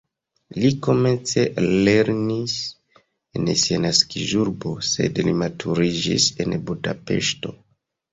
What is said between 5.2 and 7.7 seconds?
li maturiĝis en Budapeŝto.